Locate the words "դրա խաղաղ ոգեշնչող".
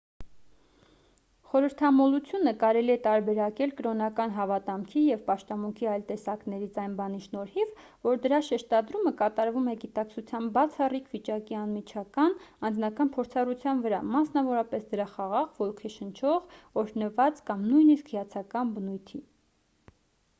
14.97-16.59